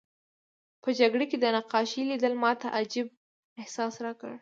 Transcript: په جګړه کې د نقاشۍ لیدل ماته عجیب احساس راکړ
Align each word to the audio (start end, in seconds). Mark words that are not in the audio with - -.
په 0.81 0.89
جګړه 0.99 1.25
کې 1.29 1.37
د 1.39 1.45
نقاشۍ 1.57 2.01
لیدل 2.09 2.33
ماته 2.43 2.67
عجیب 2.79 3.07
احساس 3.61 3.93
راکړ 4.05 4.31